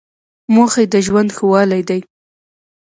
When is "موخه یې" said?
0.53-0.87